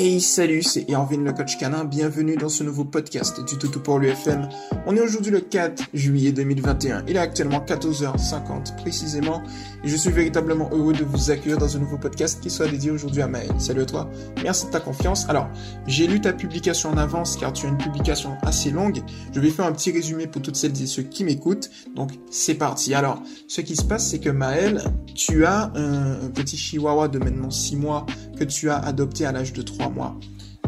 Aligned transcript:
Hey 0.00 0.20
salut, 0.20 0.62
c'est 0.62 0.88
Erwin 0.88 1.24
le 1.24 1.32
coach 1.32 1.58
canin, 1.58 1.84
bienvenue 1.84 2.36
dans 2.36 2.48
ce 2.48 2.62
nouveau 2.62 2.84
podcast 2.84 3.44
du 3.44 3.58
Toutou 3.58 3.80
pour 3.80 3.98
l'UFM. 3.98 4.48
On 4.86 4.94
est 4.94 5.00
aujourd'hui 5.00 5.32
le 5.32 5.40
4 5.40 5.86
juillet 5.92 6.30
2021, 6.30 7.02
il 7.08 7.16
est 7.16 7.18
actuellement 7.18 7.58
14h50 7.58 8.76
précisément 8.76 9.42
et 9.82 9.88
je 9.88 9.96
suis 9.96 10.12
véritablement 10.12 10.70
heureux 10.70 10.92
de 10.92 11.02
vous 11.02 11.32
accueillir 11.32 11.58
dans 11.58 11.76
un 11.76 11.80
nouveau 11.80 11.98
podcast 11.98 12.40
qui 12.40 12.48
sera 12.48 12.68
dédié 12.68 12.92
aujourd'hui 12.92 13.22
à 13.22 13.26
Maël. 13.26 13.50
Salut 13.58 13.82
à 13.82 13.86
toi, 13.86 14.08
merci 14.44 14.66
de 14.66 14.70
ta 14.70 14.78
confiance. 14.78 15.28
Alors, 15.28 15.48
j'ai 15.88 16.06
lu 16.06 16.20
ta 16.20 16.32
publication 16.32 16.90
en 16.90 16.96
avance 16.96 17.36
car 17.36 17.52
tu 17.52 17.66
as 17.66 17.68
une 17.68 17.78
publication 17.78 18.36
assez 18.42 18.70
longue, 18.70 19.02
je 19.34 19.40
vais 19.40 19.50
faire 19.50 19.64
un 19.64 19.72
petit 19.72 19.90
résumé 19.90 20.28
pour 20.28 20.42
toutes 20.42 20.54
celles 20.54 20.80
et 20.80 20.86
ceux 20.86 21.02
qui 21.02 21.24
m'écoutent, 21.24 21.70
donc 21.96 22.12
c'est 22.30 22.54
parti. 22.54 22.94
Alors, 22.94 23.20
ce 23.48 23.62
qui 23.62 23.74
se 23.74 23.82
passe 23.82 24.10
c'est 24.10 24.20
que 24.20 24.30
Maël, 24.30 24.80
tu 25.16 25.44
as 25.44 25.72
un 25.74 26.28
petit 26.32 26.56
chihuahua 26.56 27.08
de 27.08 27.18
maintenant 27.18 27.50
6 27.50 27.74
mois 27.74 28.06
que 28.38 28.44
tu 28.44 28.70
as 28.70 28.78
adopté 28.78 29.26
à 29.26 29.32
l'âge 29.32 29.52
de 29.52 29.62
3 29.62 29.90
mois. 29.90 30.16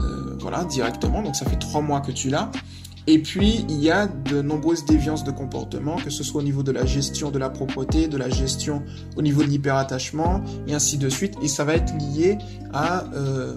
Euh, 0.01 0.37
voilà, 0.41 0.65
directement. 0.65 1.23
Donc 1.23 1.37
ça 1.37 1.47
fait 1.47 1.59
3 1.59 1.81
mois 1.81 2.01
que 2.01 2.13
tu 2.13 2.29
l'as. 2.29 2.51
Et 3.07 3.19
puis, 3.19 3.65
il 3.69 3.83
y 3.83 3.91
a 3.91 4.07
de 4.07 4.43
nombreuses 4.43 4.85
déviances 4.85 5.25
de 5.25 5.31
comportement, 5.31 5.97
que 5.97 6.11
ce 6.11 6.23
soit 6.23 6.43
au 6.43 6.45
niveau 6.45 6.63
de 6.63 6.71
la 6.71 6.85
gestion 6.85 7.31
de 7.31 7.39
la 7.39 7.49
propreté, 7.49 8.09
de 8.09 8.17
la 8.17 8.29
gestion 8.29 8.83
au 9.17 9.23
niveau 9.23 9.43
de 9.43 9.49
l'hyperattachement, 9.49 10.43
et 10.67 10.75
ainsi 10.75 10.99
de 10.99 11.09
suite. 11.09 11.35
Et 11.43 11.49
ça 11.49 11.65
va 11.65 11.75
être 11.75 11.93
lié 11.97 12.39
à 12.73 13.05
euh, 13.15 13.57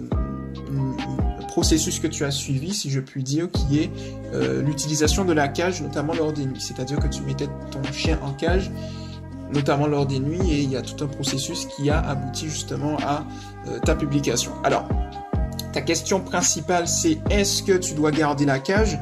un 0.72 1.46
processus 1.46 2.00
que 2.00 2.06
tu 2.06 2.24
as 2.24 2.30
suivi, 2.30 2.74
si 2.74 2.90
je 2.90 3.00
puis 3.00 3.22
dire, 3.22 3.50
qui 3.50 3.78
est 3.78 3.90
euh, 4.32 4.62
l'utilisation 4.62 5.24
de 5.24 5.32
la 5.32 5.46
cage, 5.46 5.82
notamment 5.82 6.14
lors 6.14 6.32
des 6.32 6.46
nuits. 6.46 6.60
C'est-à-dire 6.60 6.98
que 6.98 7.06
tu 7.06 7.22
mettais 7.22 7.48
ton 7.70 7.82
chien 7.92 8.18
en 8.22 8.32
cage 8.32 8.72
notamment 9.54 9.86
lors 9.86 10.06
des 10.06 10.18
nuits, 10.18 10.50
et 10.50 10.60
il 10.62 10.70
y 10.70 10.76
a 10.76 10.82
tout 10.82 11.02
un 11.04 11.08
processus 11.08 11.66
qui 11.66 11.88
a 11.88 12.00
abouti 12.00 12.48
justement 12.48 12.96
à 12.98 13.24
euh, 13.66 13.78
ta 13.78 13.94
publication. 13.94 14.52
Alors, 14.64 14.86
ta 15.72 15.80
question 15.80 16.20
principale, 16.20 16.86
c'est 16.86 17.18
est-ce 17.30 17.62
que 17.62 17.72
tu 17.72 17.94
dois 17.94 18.10
garder 18.10 18.44
la 18.44 18.58
cage? 18.58 18.98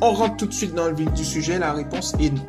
On 0.00 0.12
rentre 0.12 0.36
tout 0.36 0.46
de 0.46 0.52
suite 0.52 0.74
dans 0.74 0.88
le 0.88 0.94
vif 0.94 1.12
du 1.12 1.24
sujet, 1.24 1.58
la 1.58 1.72
réponse 1.72 2.14
est 2.18 2.30
non. 2.30 2.46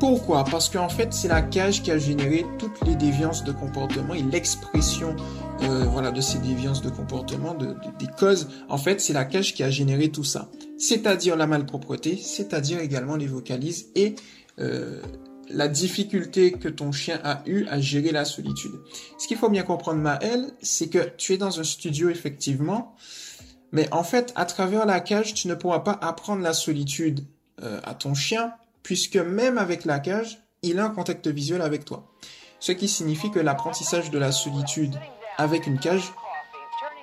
Pourquoi? 0.00 0.44
Parce 0.44 0.68
qu'en 0.68 0.88
fait, 0.88 1.14
c'est 1.14 1.28
la 1.28 1.40
cage 1.40 1.82
qui 1.82 1.90
a 1.90 1.96
généré 1.96 2.44
toutes 2.58 2.84
les 2.84 2.94
déviances 2.94 3.42
de 3.44 3.52
comportement 3.52 4.12
et 4.12 4.22
l'expression 4.22 5.16
euh, 5.62 5.84
voilà, 5.84 6.10
de 6.10 6.20
ces 6.20 6.38
déviances 6.38 6.82
de 6.82 6.90
comportement, 6.90 7.54
de, 7.54 7.74
des 7.98 8.08
causes. 8.18 8.48
En 8.68 8.76
fait, 8.76 9.00
c'est 9.00 9.14
la 9.14 9.24
cage 9.24 9.54
qui 9.54 9.62
a 9.62 9.70
généré 9.70 10.10
tout 10.10 10.24
ça. 10.24 10.50
C'est-à-dire 10.78 11.36
la 11.36 11.46
malpropreté, 11.46 12.18
c'est-à-dire 12.18 12.80
également 12.80 13.16
les 13.16 13.28
vocalises 13.28 13.86
et 13.94 14.16
euh, 14.58 15.00
la 15.54 15.68
difficulté 15.68 16.52
que 16.52 16.68
ton 16.68 16.92
chien 16.92 17.20
a 17.24 17.42
eu 17.46 17.66
à 17.66 17.80
gérer 17.80 18.12
la 18.12 18.24
solitude. 18.24 18.72
Ce 19.18 19.26
qu'il 19.26 19.36
faut 19.36 19.48
bien 19.48 19.62
comprendre, 19.62 20.00
Maël, 20.00 20.52
c'est 20.60 20.88
que 20.88 21.10
tu 21.16 21.32
es 21.32 21.36
dans 21.36 21.60
un 21.60 21.64
studio 21.64 22.10
effectivement, 22.10 22.94
mais 23.72 23.92
en 23.92 24.04
fait, 24.04 24.32
à 24.36 24.44
travers 24.44 24.86
la 24.86 25.00
cage, 25.00 25.34
tu 25.34 25.48
ne 25.48 25.54
pourras 25.54 25.80
pas 25.80 25.98
apprendre 26.00 26.42
la 26.42 26.52
solitude 26.52 27.24
euh, 27.62 27.80
à 27.84 27.94
ton 27.94 28.14
chien, 28.14 28.52
puisque 28.82 29.16
même 29.16 29.58
avec 29.58 29.84
la 29.84 29.98
cage, 29.98 30.38
il 30.62 30.78
a 30.78 30.84
un 30.84 30.90
contact 30.90 31.26
visuel 31.28 31.62
avec 31.62 31.84
toi. 31.84 32.06
Ce 32.60 32.72
qui 32.72 32.88
signifie 32.88 33.30
que 33.30 33.40
l'apprentissage 33.40 34.10
de 34.10 34.18
la 34.18 34.32
solitude 34.32 34.94
avec 35.38 35.66
une 35.66 35.78
cage, 35.78 36.12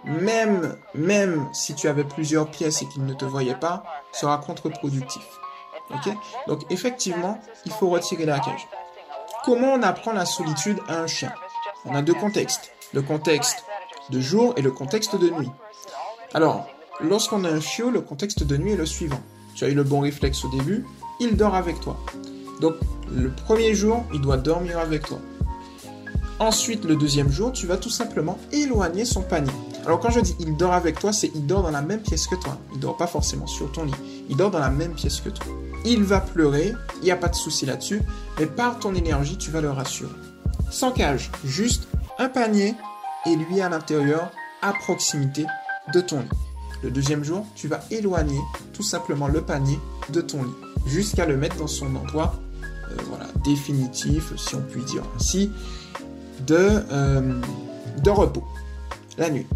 même, 0.05 0.75
même 0.95 1.47
si 1.53 1.75
tu 1.75 1.87
avais 1.87 2.03
plusieurs 2.03 2.49
pièces 2.49 2.81
et 2.81 2.87
qu'il 2.87 3.05
ne 3.05 3.13
te 3.13 3.25
voyait 3.25 3.55
pas, 3.55 3.83
sera 4.13 4.37
contre-productif. 4.37 5.23
Donc 6.47 6.61
effectivement, 6.69 7.39
il 7.65 7.71
faut 7.71 7.89
retirer 7.89 8.25
la 8.25 8.39
cage. 8.39 8.67
Comment 9.43 9.73
on 9.73 9.83
apprend 9.83 10.13
la 10.13 10.25
solitude 10.25 10.79
à 10.87 10.99
un 10.99 11.07
chien? 11.07 11.31
On 11.85 11.95
a 11.95 12.01
deux 12.01 12.13
contextes. 12.13 12.71
Le 12.93 13.01
contexte 13.01 13.63
de 14.09 14.19
jour 14.19 14.53
et 14.57 14.61
le 14.61 14.71
contexte 14.71 15.15
de 15.15 15.29
nuit. 15.29 15.49
Alors, 16.33 16.67
lorsqu'on 16.99 17.43
a 17.43 17.49
un 17.49 17.61
chiot, 17.61 17.89
le 17.89 18.01
contexte 18.01 18.43
de 18.43 18.57
nuit 18.57 18.73
est 18.73 18.77
le 18.77 18.85
suivant. 18.85 19.21
Tu 19.55 19.65
as 19.65 19.69
eu 19.69 19.73
le 19.73 19.83
bon 19.83 20.01
réflexe 20.01 20.43
au 20.45 20.49
début, 20.49 20.85
il 21.19 21.37
dort 21.37 21.55
avec 21.55 21.79
toi. 21.79 21.97
Donc, 22.59 22.75
le 23.11 23.31
premier 23.31 23.73
jour, 23.73 24.03
il 24.13 24.21
doit 24.21 24.37
dormir 24.37 24.79
avec 24.79 25.07
toi. 25.07 25.19
Ensuite, 26.39 26.85
le 26.85 26.95
deuxième 26.95 27.31
jour, 27.31 27.51
tu 27.51 27.67
vas 27.67 27.77
tout 27.77 27.89
simplement 27.89 28.37
éloigner 28.51 29.05
son 29.05 29.21
panier. 29.21 29.53
Alors 29.85 29.99
quand 29.99 30.09
je 30.11 30.19
dis 30.19 30.35
il 30.39 30.57
dort 30.57 30.73
avec 30.73 30.99
toi, 30.99 31.11
c'est 31.11 31.31
il 31.33 31.45
dort 31.45 31.63
dans 31.63 31.71
la 31.71 31.81
même 31.81 32.01
pièce 32.01 32.27
que 32.27 32.35
toi. 32.35 32.57
Il 32.73 32.79
dort 32.79 32.97
pas 32.97 33.07
forcément 33.07 33.47
sur 33.47 33.71
ton 33.71 33.85
lit. 33.85 33.93
Il 34.29 34.37
dort 34.37 34.51
dans 34.51 34.59
la 34.59 34.69
même 34.69 34.93
pièce 34.93 35.21
que 35.21 35.29
toi. 35.29 35.45
Il 35.85 36.03
va 36.03 36.21
pleurer, 36.21 36.73
il 36.97 37.03
n'y 37.03 37.11
a 37.11 37.15
pas 37.15 37.27
de 37.27 37.35
souci 37.35 37.65
là-dessus, 37.65 38.01
mais 38.39 38.45
par 38.45 38.79
ton 38.79 38.93
énergie, 38.93 39.37
tu 39.37 39.51
vas 39.51 39.61
le 39.61 39.71
rassurer. 39.71 40.11
Sans 40.69 40.91
cage, 40.91 41.31
juste 41.43 41.87
un 42.19 42.29
panier 42.29 42.75
et 43.25 43.35
lui 43.35 43.61
à 43.61 43.69
l'intérieur, 43.69 44.31
à 44.61 44.73
proximité 44.73 45.45
de 45.93 46.01
ton 46.01 46.19
lit. 46.21 46.29
Le 46.83 46.91
deuxième 46.91 47.23
jour, 47.23 47.45
tu 47.55 47.67
vas 47.67 47.81
éloigner 47.91 48.39
tout 48.73 48.83
simplement 48.83 49.27
le 49.27 49.41
panier 49.41 49.79
de 50.09 50.21
ton 50.21 50.43
lit 50.43 50.55
jusqu'à 50.85 51.25
le 51.25 51.37
mettre 51.37 51.57
dans 51.57 51.67
son 51.67 51.95
endroit 51.95 52.35
euh, 52.91 52.95
voilà, 53.07 53.27
définitif, 53.43 54.35
si 54.37 54.55
on 54.55 54.61
peut 54.61 54.81
dire 54.81 55.03
ainsi, 55.15 55.51
de, 56.45 56.57
euh, 56.57 57.41
de 58.03 58.09
repos, 58.09 58.43
la 59.17 59.29
nuit. 59.29 59.47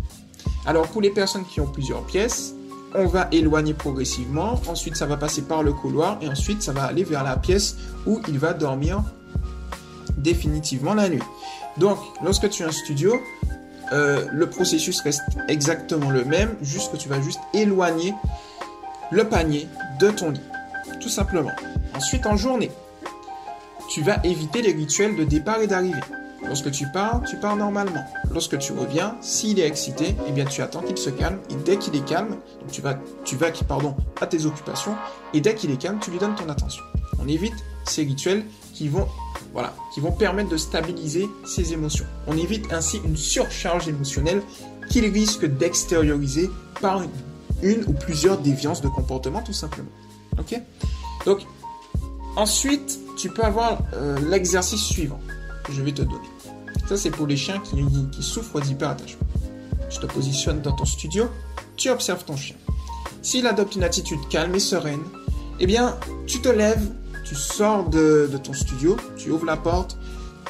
Alors 0.65 0.87
pour 0.87 1.01
les 1.01 1.09
personnes 1.11 1.45
qui 1.45 1.61
ont 1.61 1.67
plusieurs 1.67 2.03
pièces, 2.05 2.54
on 2.97 3.07
va 3.07 3.27
éloigner 3.31 3.73
progressivement, 3.73 4.59
ensuite 4.67 4.95
ça 4.95 5.05
va 5.05 5.17
passer 5.17 5.41
par 5.41 5.63
le 5.63 5.73
couloir 5.73 6.17
et 6.21 6.27
ensuite 6.27 6.61
ça 6.61 6.71
va 6.71 6.83
aller 6.83 7.03
vers 7.03 7.23
la 7.23 7.37
pièce 7.37 7.75
où 8.05 8.21
il 8.27 8.39
va 8.39 8.53
dormir 8.53 9.03
définitivement 10.17 10.93
la 10.93 11.09
nuit. 11.09 11.23
Donc 11.77 11.97
lorsque 12.23 12.49
tu 12.49 12.63
as 12.63 12.67
un 12.67 12.71
studio, 12.71 13.19
euh, 13.91 14.25
le 14.31 14.49
processus 14.49 15.01
reste 15.01 15.21
exactement 15.47 16.09
le 16.09 16.25
même, 16.25 16.55
juste 16.61 16.91
que 16.91 16.97
tu 16.97 17.09
vas 17.09 17.21
juste 17.21 17.41
éloigner 17.53 18.13
le 19.11 19.27
panier 19.27 19.67
de 19.99 20.09
ton 20.09 20.31
lit, 20.31 20.41
tout 20.99 21.09
simplement. 21.09 21.51
Ensuite 21.95 22.25
en 22.25 22.35
journée, 22.35 22.71
tu 23.89 24.01
vas 24.01 24.19
éviter 24.23 24.61
les 24.61 24.71
rituels 24.71 25.15
de 25.15 25.23
départ 25.23 25.59
et 25.61 25.67
d'arrivée. 25.67 26.01
Lorsque 26.43 26.71
tu 26.71 26.85
pars, 26.87 27.23
tu 27.23 27.37
pars 27.37 27.55
normalement. 27.55 28.03
Lorsque 28.31 28.57
tu 28.59 28.73
reviens, 28.73 29.15
s'il 29.21 29.59
est 29.59 29.67
excité, 29.67 30.15
eh 30.27 30.31
bien 30.31 30.45
tu 30.45 30.61
attends 30.61 30.81
qu'il 30.81 30.97
se 30.97 31.09
calme 31.09 31.39
et 31.49 31.55
dès 31.55 31.77
qu'il 31.77 31.95
est 31.95 32.05
calme, 32.05 32.37
tu 32.71 32.81
vas, 32.81 32.99
tu 33.23 33.35
vas 33.35 33.51
pardon, 33.67 33.95
à 34.21 34.27
tes 34.27 34.45
occupations 34.45 34.95
et 35.33 35.41
dès 35.41 35.55
qu'il 35.55 35.71
est 35.71 35.77
calme, 35.77 35.99
tu 35.99 36.11
lui 36.11 36.19
donnes 36.19 36.35
ton 36.35 36.49
attention. 36.49 36.83
On 37.19 37.27
évite 37.27 37.55
ces 37.85 38.03
rituels 38.03 38.45
qui 38.73 38.89
vont, 38.89 39.07
voilà, 39.53 39.73
qui 39.93 40.01
vont 40.01 40.11
permettre 40.11 40.49
de 40.49 40.57
stabiliser 40.57 41.27
ses 41.45 41.73
émotions. 41.73 42.05
On 42.27 42.37
évite 42.37 42.71
ainsi 42.71 42.99
une 43.03 43.17
surcharge 43.17 43.87
émotionnelle 43.87 44.41
qu'il 44.89 45.05
risque 45.05 45.45
d'extérioriser 45.45 46.49
par 46.81 47.01
une, 47.63 47.83
ou 47.87 47.93
plusieurs 47.93 48.37
déviances 48.37 48.81
de 48.81 48.87
comportement 48.87 49.41
tout 49.41 49.53
simplement. 49.53 49.89
Ok? 50.37 50.59
Donc 51.25 51.39
ensuite, 52.35 52.99
tu 53.17 53.29
peux 53.29 53.43
avoir 53.43 53.79
euh, 53.93 54.17
l'exercice 54.29 54.81
suivant 54.81 55.19
je 55.69 55.81
vais 55.81 55.91
te 55.91 56.01
donner. 56.01 56.29
Ça, 56.87 56.97
c'est 56.97 57.09
pour 57.09 57.27
les 57.27 57.37
chiens 57.37 57.59
qui, 57.59 58.23
souffrent 58.23 58.61
d'hyperattachement. 58.61 59.25
Je 59.89 59.99
te 59.99 60.05
positionne 60.05 60.61
dans 60.61 60.73
ton 60.73 60.85
studio, 60.85 61.25
tu 61.77 61.89
observes 61.89 62.23
ton 62.25 62.35
chien. 62.35 62.55
S'il 63.21 63.47
adopte 63.47 63.75
une 63.75 63.83
attitude 63.83 64.19
calme 64.29 64.53
et 64.55 64.59
sereine, 64.59 65.01
eh 65.59 65.65
bien, 65.65 65.97
tu 66.27 66.41
te 66.41 66.49
lèves, 66.49 66.91
tu 67.23 67.35
sors 67.35 67.89
de, 67.89 68.29
ton 68.43 68.53
studio, 68.53 68.97
tu 69.17 69.31
ouvres 69.31 69.45
la 69.45 69.57
porte, 69.57 69.97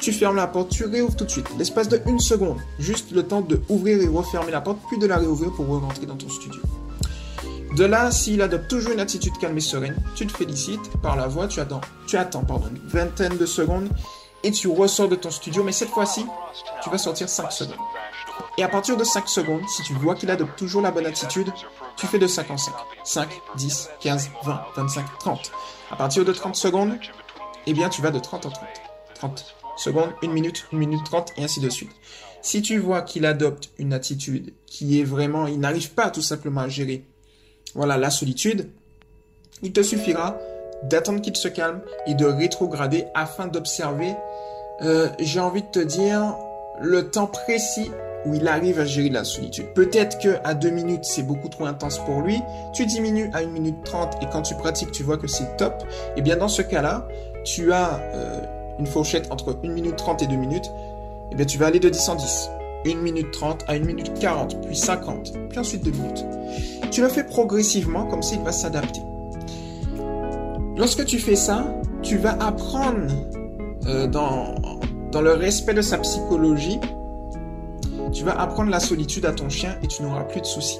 tu 0.00 0.12
fermes 0.12 0.36
la 0.36 0.46
porte, 0.46 0.70
tu 0.70 0.84
réouvres 0.84 1.16
tout 1.16 1.24
de 1.24 1.30
suite. 1.30 1.48
L'espace 1.58 1.88
de 1.88 2.00
une 2.06 2.18
seconde. 2.18 2.58
Juste 2.78 3.12
le 3.12 3.22
temps 3.22 3.40
de 3.40 3.62
ouvrir 3.70 4.00
et 4.02 4.06
refermer 4.06 4.52
la 4.52 4.60
porte, 4.60 4.78
puis 4.88 4.98
de 4.98 5.06
la 5.06 5.16
réouvrir 5.16 5.52
pour 5.52 5.66
rentrer 5.66 6.04
dans 6.04 6.16
ton 6.16 6.28
studio. 6.28 6.60
De 7.76 7.84
là, 7.84 8.10
s'il 8.10 8.42
adopte 8.42 8.68
toujours 8.68 8.92
une 8.92 9.00
attitude 9.00 9.36
calme 9.38 9.56
et 9.56 9.62
sereine, 9.62 9.96
tu 10.14 10.26
te 10.26 10.36
félicites 10.36 10.90
par 11.02 11.16
la 11.16 11.26
voix, 11.28 11.46
tu 11.46 11.60
attends, 11.60 11.80
tu 12.06 12.16
attends 12.16 12.44
pardon, 12.44 12.66
une 12.70 12.88
vingtaine 12.88 13.36
de 13.36 13.46
secondes 13.46 13.88
et 14.42 14.50
tu 14.50 14.68
ressors 14.68 15.08
de 15.08 15.16
ton 15.16 15.30
studio, 15.30 15.62
mais 15.64 15.72
cette 15.72 15.88
fois-ci, 15.88 16.26
tu 16.82 16.90
vas 16.90 16.98
sortir 16.98 17.28
5 17.28 17.50
secondes. 17.50 17.76
Et 18.58 18.62
à 18.62 18.68
partir 18.68 18.96
de 18.96 19.04
5 19.04 19.28
secondes, 19.28 19.62
si 19.68 19.82
tu 19.82 19.92
vois 19.94 20.14
qu'il 20.14 20.30
adopte 20.30 20.56
toujours 20.56 20.82
la 20.82 20.90
bonne 20.90 21.06
attitude, 21.06 21.52
tu 21.96 22.06
fais 22.06 22.18
de 22.18 22.26
5 22.26 22.50
en 22.50 22.56
5. 22.56 22.72
5, 23.04 23.28
10, 23.56 23.90
15, 24.00 24.30
20, 24.44 24.60
25, 24.76 25.18
30. 25.18 25.52
À 25.90 25.96
partir 25.96 26.24
de 26.24 26.32
30 26.32 26.56
secondes, 26.56 26.98
eh 27.66 27.72
bien, 27.72 27.88
tu 27.88 28.02
vas 28.02 28.10
de 28.10 28.18
30 28.18 28.46
en 28.46 28.50
30. 28.50 28.68
30 29.14 29.56
secondes, 29.76 30.10
1 30.22 30.28
minute, 30.28 30.66
1 30.72 30.76
minute 30.76 31.04
30, 31.04 31.32
et 31.36 31.44
ainsi 31.44 31.60
de 31.60 31.68
suite. 31.68 31.90
Si 32.42 32.62
tu 32.62 32.78
vois 32.78 33.02
qu'il 33.02 33.26
adopte 33.26 33.70
une 33.78 33.92
attitude 33.92 34.52
qui 34.66 35.00
est 35.00 35.04
vraiment, 35.04 35.46
il 35.46 35.58
n'arrive 35.58 35.92
pas 35.92 36.10
tout 36.10 36.22
simplement 36.22 36.60
à 36.60 36.68
gérer, 36.68 37.04
voilà, 37.74 37.96
la 37.96 38.10
solitude, 38.10 38.70
il 39.62 39.72
te 39.72 39.82
suffira 39.82 40.38
d'attendre 40.82 41.20
qu'il 41.20 41.36
se 41.36 41.48
calme 41.48 41.80
et 42.06 42.14
de 42.14 42.24
rétrograder 42.24 43.06
afin 43.14 43.46
d'observer, 43.46 44.14
euh, 44.82 45.08
j'ai 45.18 45.40
envie 45.40 45.62
de 45.62 45.68
te 45.68 45.78
dire, 45.78 46.34
le 46.80 47.10
temps 47.10 47.26
précis 47.26 47.90
où 48.26 48.34
il 48.34 48.46
arrive 48.48 48.80
à 48.80 48.84
gérer 48.84 49.08
la 49.08 49.24
solitude. 49.24 49.66
Peut-être 49.74 50.18
que 50.18 50.36
à 50.44 50.54
deux 50.54 50.70
minutes, 50.70 51.04
c'est 51.04 51.22
beaucoup 51.22 51.48
trop 51.48 51.64
intense 51.66 51.98
pour 51.98 52.20
lui. 52.20 52.40
Tu 52.74 52.84
diminues 52.84 53.30
à 53.32 53.42
une 53.42 53.52
minute 53.52 53.84
trente 53.84 54.14
et 54.20 54.26
quand 54.30 54.42
tu 54.42 54.54
pratiques, 54.56 54.90
tu 54.90 55.02
vois 55.02 55.16
que 55.16 55.28
c'est 55.28 55.56
top. 55.56 55.74
Et 55.82 56.12
eh 56.16 56.22
bien 56.22 56.36
dans 56.36 56.48
ce 56.48 56.62
cas-là, 56.62 57.06
tu 57.44 57.72
as 57.72 58.00
euh, 58.14 58.40
une 58.78 58.86
fourchette 58.86 59.30
entre 59.30 59.58
une 59.62 59.72
minute 59.72 59.96
trente 59.96 60.22
et 60.22 60.26
deux 60.26 60.36
minutes. 60.36 60.66
Et 60.66 61.32
eh 61.32 61.34
bien 61.36 61.46
tu 61.46 61.56
vas 61.56 61.66
aller 61.66 61.80
de 61.80 61.88
10 61.88 62.08
en 62.08 62.14
10. 62.16 62.50
1 62.86 62.94
minute 62.96 63.30
30 63.32 63.64
à 63.68 63.72
1 63.72 63.80
minute 63.80 64.12
40, 64.18 64.66
puis 64.66 64.76
50, 64.76 65.32
puis 65.48 65.58
ensuite 65.58 65.84
2 65.84 65.90
minutes. 65.90 66.24
Tu 66.90 67.02
le 67.02 67.08
fais 67.08 67.24
progressivement, 67.24 68.06
comme 68.06 68.22
ça 68.22 68.36
il 68.36 68.42
va 68.42 68.52
s'adapter. 68.52 69.00
Lorsque 70.76 71.06
tu 71.06 71.18
fais 71.18 71.36
ça, 71.36 71.64
tu 72.02 72.18
vas 72.18 72.36
apprendre 72.38 73.10
euh, 73.86 74.06
dans, 74.06 74.54
le 75.14 75.32
respect 75.32 75.72
de 75.72 75.80
sa 75.80 75.96
psychologie, 75.98 76.78
tu 78.12 78.22
vas 78.24 78.38
apprendre 78.38 78.70
la 78.70 78.80
solitude 78.80 79.24
à 79.24 79.32
ton 79.32 79.48
chien 79.48 79.76
et 79.82 79.86
tu 79.86 80.02
n'auras 80.02 80.24
plus 80.24 80.42
de 80.42 80.46
soucis. 80.46 80.78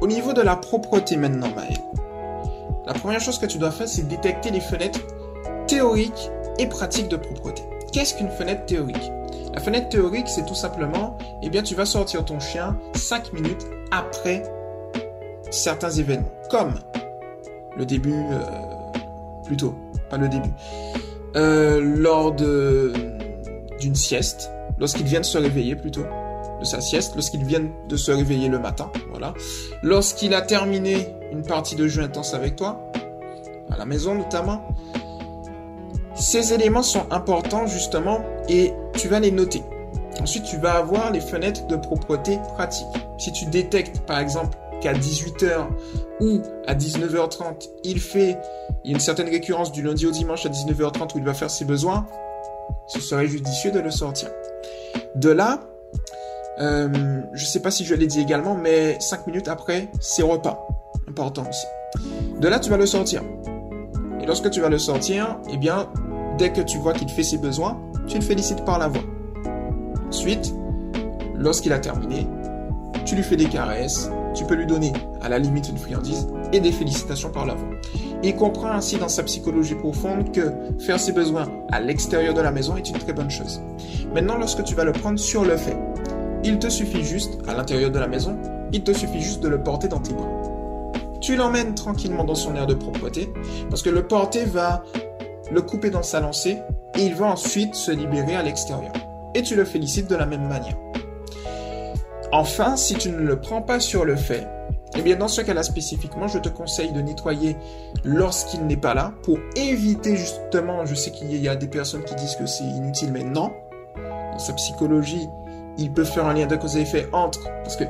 Au 0.00 0.06
niveau 0.06 0.32
de 0.32 0.40
la 0.40 0.56
propreté 0.56 1.16
maintenant, 1.16 1.50
Maël, 1.54 1.76
la 2.86 2.94
première 2.94 3.20
chose 3.20 3.38
que 3.38 3.44
tu 3.44 3.58
dois 3.58 3.70
faire, 3.70 3.86
c'est 3.86 4.08
détecter 4.08 4.50
les 4.50 4.60
fenêtres 4.60 5.00
théoriques 5.66 6.30
et 6.58 6.66
pratiques 6.66 7.08
de 7.08 7.16
propreté. 7.16 7.62
Qu'est-ce 7.92 8.14
qu'une 8.14 8.30
fenêtre 8.30 8.64
théorique? 8.64 9.12
La 9.52 9.60
fenêtre 9.60 9.90
théorique, 9.90 10.28
c'est 10.28 10.46
tout 10.46 10.54
simplement, 10.54 11.18
eh 11.42 11.50
bien, 11.50 11.62
tu 11.62 11.74
vas 11.74 11.84
sortir 11.84 12.24
ton 12.24 12.40
chien 12.40 12.78
5 12.94 13.34
minutes 13.34 13.66
après 13.90 14.42
certains 15.50 15.90
événements, 15.90 16.32
comme 16.50 16.74
le 17.76 17.84
début, 17.84 18.12
euh, 18.12 18.44
plutôt, 19.48 19.74
pas 20.10 20.16
le 20.16 20.28
début, 20.28 20.50
euh, 21.34 21.80
lors 21.80 22.32
d'une 22.32 23.94
sieste, 23.94 24.50
lorsqu'il 24.78 25.06
vient 25.06 25.20
de 25.20 25.24
se 25.24 25.38
réveiller 25.38 25.74
plutôt, 25.74 26.04
de 26.60 26.64
sa 26.64 26.80
sieste, 26.80 27.14
lorsqu'il 27.14 27.44
vient 27.44 27.64
de 27.88 27.96
se 27.96 28.12
réveiller 28.12 28.48
le 28.48 28.58
matin, 28.58 28.90
voilà, 29.10 29.34
lorsqu'il 29.82 30.34
a 30.34 30.42
terminé 30.42 31.08
une 31.32 31.42
partie 31.42 31.74
de 31.74 31.88
jeu 31.88 32.02
intense 32.02 32.34
avec 32.34 32.56
toi, 32.56 32.92
à 33.70 33.76
la 33.76 33.84
maison 33.84 34.14
notamment. 34.14 34.68
Ces 36.14 36.52
éléments 36.52 36.82
sont 36.82 37.06
importants 37.12 37.66
justement 37.66 38.20
et 38.48 38.72
tu 38.94 39.08
vas 39.08 39.20
les 39.20 39.30
noter. 39.30 39.62
Ensuite, 40.20 40.44
tu 40.44 40.56
vas 40.56 40.72
avoir 40.72 41.12
les 41.12 41.20
fenêtres 41.20 41.66
de 41.68 41.76
propreté 41.76 42.38
pratique. 42.54 42.88
Si 43.18 43.32
tu 43.32 43.46
détectes 43.46 44.00
par 44.00 44.18
exemple 44.18 44.58
qu'à 44.80 44.92
18h 44.92 45.66
ou 46.20 46.40
à 46.66 46.74
19h30, 46.74 47.68
il 47.84 48.00
fait 48.00 48.38
une 48.84 49.00
certaine 49.00 49.28
récurrence 49.28 49.72
du 49.72 49.82
lundi 49.82 50.06
au 50.06 50.10
dimanche 50.10 50.46
à 50.46 50.48
19h30 50.48 51.14
où 51.14 51.18
il 51.18 51.24
va 51.24 51.34
faire 51.34 51.50
ses 51.50 51.64
besoins, 51.64 52.06
ce 52.86 53.00
serait 53.00 53.26
judicieux 53.26 53.70
de 53.70 53.80
le 53.80 53.90
sortir. 53.90 54.30
De 55.14 55.30
là, 55.30 55.60
euh, 56.60 57.20
je 57.32 57.44
sais 57.44 57.60
pas 57.60 57.70
si 57.70 57.84
je 57.84 57.94
l'ai 57.94 58.06
dit 58.06 58.20
également, 58.20 58.54
mais 58.54 58.98
5 59.00 59.26
minutes 59.26 59.48
après, 59.48 59.88
c'est 60.00 60.22
repas. 60.22 60.66
Important 61.08 61.44
aussi. 61.48 61.66
De 62.40 62.48
là, 62.48 62.58
tu 62.58 62.70
vas 62.70 62.76
le 62.76 62.86
sortir. 62.86 63.22
Et 64.20 64.26
lorsque 64.26 64.50
tu 64.50 64.60
vas 64.60 64.68
le 64.68 64.78
sortir, 64.78 65.38
eh 65.50 65.56
bien, 65.56 65.88
dès 66.36 66.52
que 66.52 66.60
tu 66.60 66.78
vois 66.78 66.92
qu'il 66.92 67.08
fait 67.08 67.22
ses 67.22 67.38
besoins, 67.38 67.80
tu 68.06 68.16
le 68.16 68.22
félicites 68.22 68.64
par 68.64 68.78
la 68.78 68.88
voix. 68.88 69.02
Ensuite, 70.08 70.52
lorsqu'il 71.36 71.72
a 71.72 71.78
terminé, 71.78 72.26
tu 73.04 73.14
lui 73.14 73.22
fais 73.22 73.36
des 73.36 73.48
caresses, 73.48 74.10
tu 74.38 74.44
peux 74.44 74.54
lui 74.54 74.66
donner 74.66 74.92
à 75.20 75.28
la 75.28 75.40
limite 75.40 75.68
une 75.68 75.78
friandise 75.78 76.28
et 76.52 76.60
des 76.60 76.70
félicitations 76.70 77.30
par 77.30 77.44
la 77.44 77.54
voix. 77.54 77.70
Il 78.22 78.36
comprend 78.36 78.70
ainsi 78.70 78.96
dans 78.96 79.08
sa 79.08 79.24
psychologie 79.24 79.74
profonde 79.74 80.30
que 80.30 80.52
faire 80.78 81.00
ses 81.00 81.10
besoins 81.10 81.48
à 81.72 81.80
l'extérieur 81.80 82.34
de 82.34 82.40
la 82.40 82.52
maison 82.52 82.76
est 82.76 82.88
une 82.88 82.98
très 82.98 83.12
bonne 83.12 83.30
chose. 83.30 83.60
Maintenant, 84.14 84.38
lorsque 84.38 84.62
tu 84.62 84.76
vas 84.76 84.84
le 84.84 84.92
prendre 84.92 85.18
sur 85.18 85.44
le 85.44 85.56
fait, 85.56 85.76
il 86.44 86.60
te 86.60 86.68
suffit 86.68 87.02
juste, 87.02 87.40
à 87.48 87.54
l'intérieur 87.54 87.90
de 87.90 87.98
la 87.98 88.06
maison, 88.06 88.38
il 88.72 88.84
te 88.84 88.92
suffit 88.92 89.20
juste 89.20 89.42
de 89.42 89.48
le 89.48 89.60
porter 89.60 89.88
dans 89.88 89.98
tes 89.98 90.14
bras. 90.14 90.30
Tu 91.20 91.34
l'emmènes 91.34 91.74
tranquillement 91.74 92.22
dans 92.22 92.36
son 92.36 92.54
air 92.54 92.68
de 92.68 92.74
propreté, 92.74 93.32
parce 93.70 93.82
que 93.82 93.90
le 93.90 94.06
porter 94.06 94.44
va 94.44 94.84
le 95.50 95.62
couper 95.62 95.90
dans 95.90 96.04
sa 96.04 96.20
lancée, 96.20 96.58
et 96.96 97.02
il 97.02 97.14
va 97.16 97.26
ensuite 97.26 97.74
se 97.74 97.90
libérer 97.90 98.36
à 98.36 98.42
l'extérieur. 98.44 98.92
Et 99.34 99.42
tu 99.42 99.56
le 99.56 99.64
félicites 99.64 100.08
de 100.08 100.14
la 100.14 100.26
même 100.26 100.46
manière. 100.46 100.76
Enfin, 102.32 102.76
si 102.76 102.94
tu 102.94 103.10
ne 103.10 103.18
le 103.18 103.40
prends 103.40 103.62
pas 103.62 103.80
sur 103.80 104.04
le 104.04 104.16
fait, 104.16 104.46
eh 104.96 105.02
bien 105.02 105.16
dans 105.16 105.28
ce 105.28 105.40
cas-là 105.40 105.62
spécifiquement, 105.62 106.28
je 106.28 106.38
te 106.38 106.48
conseille 106.48 106.92
de 106.92 107.00
nettoyer 107.00 107.56
lorsqu'il 108.04 108.66
n'est 108.66 108.76
pas 108.76 108.94
là 108.94 109.14
pour 109.22 109.38
éviter 109.56 110.16
justement, 110.16 110.84
je 110.84 110.94
sais 110.94 111.10
qu'il 111.10 111.34
y 111.34 111.48
a 111.48 111.56
des 111.56 111.68
personnes 111.68 112.04
qui 112.04 112.14
disent 112.14 112.36
que 112.36 112.46
c'est 112.46 112.64
inutile, 112.64 113.12
mais 113.12 113.24
non. 113.24 113.52
Dans 114.32 114.38
sa 114.38 114.52
psychologie, 114.54 115.28
il 115.78 115.92
peut 115.92 116.04
faire 116.04 116.26
un 116.26 116.34
lien 116.34 116.46
de 116.46 116.56
cause 116.56 116.76
à 116.76 116.80
effet 116.80 117.08
entre, 117.12 117.44
parce 117.62 117.76
que 117.76 117.84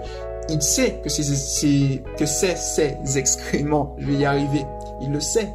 il 0.50 0.62
sait 0.62 1.00
que 1.02 1.08
c'est 1.08 2.02
que 2.17 2.25
ses 2.26 3.19
excréments, 3.19 3.96
je 3.99 4.06
vais 4.06 4.14
y 4.14 4.25
arriver, 4.25 4.64
il 5.00 5.11
le 5.11 5.20
sait. 5.20 5.52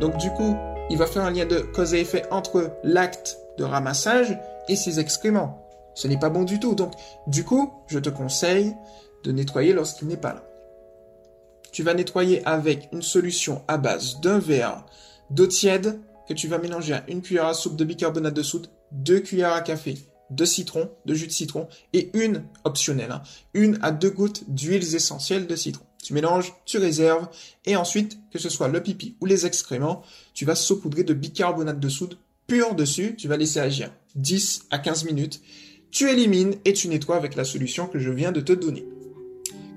Donc 0.00 0.16
du 0.16 0.30
coup, 0.30 0.56
il 0.90 0.98
va 0.98 1.06
faire 1.06 1.24
un 1.24 1.30
lien 1.30 1.46
de 1.46 1.58
cause 1.58 1.94
à 1.94 1.98
effet 1.98 2.24
entre 2.30 2.78
l'acte 2.82 3.38
de 3.56 3.64
ramassage 3.64 4.38
et 4.68 4.76
ses 4.76 4.98
excréments. 5.00 5.61
Ce 5.94 6.08
n'est 6.08 6.18
pas 6.18 6.30
bon 6.30 6.44
du 6.44 6.60
tout. 6.60 6.74
Donc 6.74 6.92
du 7.26 7.44
coup, 7.44 7.72
je 7.88 7.98
te 7.98 8.08
conseille 8.08 8.74
de 9.24 9.32
nettoyer 9.32 9.72
lorsqu'il 9.72 10.08
n'est 10.08 10.16
pas 10.16 10.34
là. 10.34 10.44
Tu 11.72 11.82
vas 11.82 11.94
nettoyer 11.94 12.44
avec 12.46 12.88
une 12.92 13.02
solution 13.02 13.62
à 13.68 13.78
base 13.78 14.20
d'un 14.20 14.38
verre 14.38 14.84
d'eau 15.30 15.46
tiède 15.46 16.00
que 16.28 16.34
tu 16.34 16.48
vas 16.48 16.58
mélanger 16.58 16.94
à 16.94 17.04
une 17.08 17.22
cuillère 17.22 17.46
à 17.46 17.54
soupe 17.54 17.76
de 17.76 17.84
bicarbonate 17.84 18.34
de 18.34 18.42
soude, 18.42 18.68
deux 18.90 19.20
cuillères 19.20 19.54
à 19.54 19.62
café 19.62 19.96
de 20.30 20.44
citron, 20.44 20.90
de 21.04 21.14
jus 21.14 21.26
de 21.26 21.32
citron, 21.32 21.68
et 21.92 22.10
une 22.14 22.44
optionnelle, 22.64 23.12
hein, 23.12 23.22
une 23.54 23.78
à 23.82 23.90
deux 23.90 24.10
gouttes 24.10 24.44
d'huiles 24.48 24.94
essentielles 24.94 25.46
de 25.46 25.56
citron. 25.56 25.84
Tu 26.02 26.14
mélanges, 26.14 26.52
tu 26.64 26.78
réserves, 26.78 27.28
et 27.64 27.76
ensuite, 27.76 28.18
que 28.30 28.38
ce 28.38 28.48
soit 28.48 28.68
le 28.68 28.82
pipi 28.82 29.16
ou 29.20 29.26
les 29.26 29.46
excréments, 29.46 30.02
tu 30.34 30.44
vas 30.44 30.54
saupoudrer 30.54 31.04
de 31.04 31.14
bicarbonate 31.14 31.78
de 31.78 31.88
soude 31.88 32.16
pur 32.46 32.74
dessus, 32.74 33.14
tu 33.16 33.28
vas 33.28 33.36
laisser 33.36 33.60
agir 33.60 33.92
10 34.16 34.66
à 34.70 34.78
15 34.78 35.04
minutes, 35.04 35.40
tu 35.92 36.10
élimines 36.10 36.56
et 36.64 36.72
tu 36.72 36.88
nettoies 36.88 37.16
avec 37.16 37.36
la 37.36 37.44
solution 37.44 37.86
que 37.86 38.00
je 38.00 38.10
viens 38.10 38.32
de 38.32 38.40
te 38.40 38.52
donner. 38.52 38.84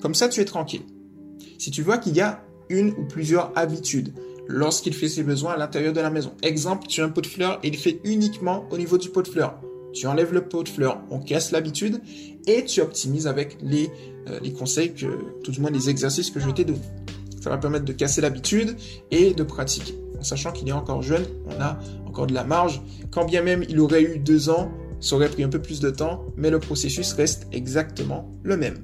Comme 0.02 0.16
ça, 0.16 0.28
tu 0.28 0.42
es 0.42 0.46
tranquille. 0.46 0.82
Si 1.60 1.70
tu 1.70 1.84
vois 1.84 2.00
qu'il 2.00 2.16
y 2.16 2.22
a 2.22 2.44
une 2.70 2.90
ou 2.98 3.04
plusieurs 3.04 3.56
habitudes 3.56 4.14
lorsqu'il 4.48 4.96
fait 4.96 5.10
ses 5.10 5.22
besoins 5.22 5.54
à 5.54 5.58
l'intérieur 5.58 5.94
de 5.94 6.02
la 6.02 6.10
maison. 6.10 6.34
Exemple, 6.42 6.88
tu 6.88 7.02
as 7.02 7.06
un 7.06 7.10
pot 7.10 7.22
de 7.22 7.28
fleurs 7.28 7.60
et 7.62 7.68
il 7.68 7.78
fait 7.78 8.00
uniquement 8.04 8.68
au 8.72 8.78
niveau 8.80 8.98
du 8.98 9.10
pot 9.10 9.22
de 9.22 9.28
fleurs 9.28 9.60
tu 9.96 10.08
enlèves 10.08 10.34
le 10.34 10.42
pot 10.42 10.62
de 10.62 10.70
fleurs, 10.70 11.02
on 11.10 11.20
casse 11.20 11.52
l'habitude 11.52 12.02
et 12.46 12.66
tu 12.66 12.82
optimises 12.82 13.28
avec 13.28 13.58
les, 13.64 13.90
euh, 14.30 14.40
conseils 14.60 14.94
tout 14.94 15.52
du 15.52 15.62
moins 15.62 15.72
les 15.72 15.90
exercices 15.90 16.30
que 16.30 16.40
je 16.40 16.50
t'ai 16.52 16.66
donnés. 16.66 16.80
Ça 17.42 17.50
va 17.50 17.58
permettre 17.58 17.86
de 17.86 17.94
casser 17.94 18.22
l'habitude 18.22 18.76
et 19.10 19.34
de 19.34 19.44
pratiquer. 19.44 19.96
En 20.20 20.24
sachant 20.24 20.52
qu'il 20.52 20.68
est 20.68 20.74
encore 20.74 21.02
jeune, 21.02 21.24
on 21.48 21.62
a 21.62 21.80
encore 22.06 22.28
de 22.28 22.34
la 22.34 22.44
marge. 22.44 22.82
Quand 23.12 23.26
bien 23.26 23.42
même 23.42 23.64
il 23.70 23.80
aurait 23.80 24.04
eu 24.04 24.20
deux 24.20 24.50
ans, 24.50 24.72
ça 25.00 25.16
aurait 25.16 25.30
pris 25.30 25.44
un 25.44 25.50
peu 25.50 25.62
plus 25.62 25.80
de 25.80 25.90
temps, 25.90 26.26
mais 26.38 26.50
le 26.50 26.60
processus 26.60 27.14
reste 27.14 27.48
exactement 27.52 28.32
le 28.44 28.58
même. 28.58 28.78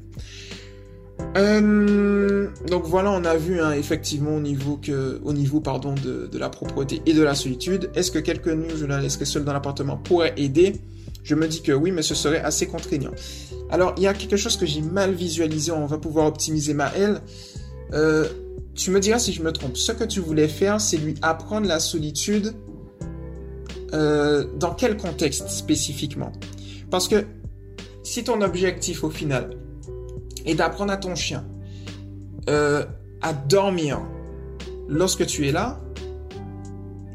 Euh, 1.38 2.48
donc 2.68 2.86
voilà, 2.86 3.12
on 3.12 3.24
a 3.24 3.36
vu 3.36 3.62
hein, 3.62 3.72
effectivement 3.72 4.36
au 4.36 4.40
niveau 4.40 4.78
que, 4.78 5.20
au 5.24 5.34
niveau 5.34 5.62
pardon 5.62 5.94
de, 5.94 6.28
de, 6.28 6.38
la 6.38 6.50
propreté 6.50 7.02
et 7.06 7.14
de 7.14 7.22
la 7.22 7.36
solitude. 7.36 7.90
Est-ce 7.96 8.12
que 8.12 8.20
quelques 8.20 8.50
nuits 8.50 8.74
je 8.76 8.86
la 8.86 9.00
laisserai 9.00 9.26
seule 9.26 9.46
dans 9.46 9.54
l'appartement 9.54 9.98
pourrait 9.98 10.34
aider? 10.38 10.74
Je 11.24 11.36
me 11.36 11.48
dis 11.48 11.62
que 11.62 11.72
oui, 11.72 11.92
mais 11.92 12.02
ce 12.02 12.16
serait 12.16 12.42
assez 12.42 12.68
contraignant. 12.68 13.12
Alors, 13.70 13.94
il 13.98 14.04
y 14.04 14.08
a 14.08 14.14
quelque 14.14 14.38
chose 14.38 14.58
que 14.58 14.66
j'ai 14.66 14.82
mal 14.82 15.14
visualisé, 15.14 15.72
on 15.72 15.86
va 15.86 15.98
pouvoir 15.98 16.26
optimiser 16.26 16.74
ma 16.74 16.94
L. 16.96 17.22
Euh, 17.94 18.28
tu 18.74 18.92
me 18.92 19.00
diras 19.00 19.20
si 19.20 19.32
je 19.32 19.44
me 19.44 19.52
trompe. 19.52 19.78
Ce 19.78 19.92
que 19.92 20.04
tu 20.04 20.20
voulais 20.20 20.48
faire, 20.48 20.82
c'est 20.82 20.98
lui 20.98 21.16
apprendre 21.22 21.68
la 21.68 21.80
solitude. 21.80 22.54
Euh, 23.94 24.46
dans 24.56 24.74
quel 24.74 24.98
contexte 24.98 25.50
spécifiquement? 25.50 26.32
Parce 26.90 27.08
que 27.08 27.26
si 28.04 28.24
ton 28.24 28.42
objectif 28.42 29.04
au 29.04 29.10
final 29.10 29.58
est 30.46 30.56
d'apprendre 30.56 30.92
à 30.92 30.98
ton 30.98 31.16
chien 31.16 31.46
euh, 32.50 32.86
à 33.22 33.34
dormir 33.34 34.02
lorsque 34.88 35.26
tu 35.26 35.48
es 35.48 35.52
là, 35.52 35.80